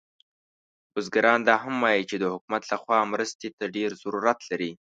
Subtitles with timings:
[0.93, 4.71] بزګران دا هم وایي چې د حکومت له خوا مرستې ته ډیر ضرورت لري